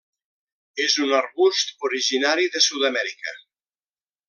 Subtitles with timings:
[0.85, 3.37] És un arbust originari de Sud-amèrica.